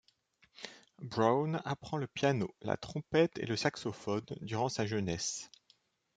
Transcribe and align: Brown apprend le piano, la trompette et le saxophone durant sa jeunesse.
Brown 1.03 1.61
apprend 1.63 1.97
le 1.97 2.07
piano, 2.07 2.49
la 2.63 2.75
trompette 2.75 3.37
et 3.37 3.45
le 3.45 3.55
saxophone 3.55 4.25
durant 4.41 4.67
sa 4.67 4.87
jeunesse. 4.87 5.51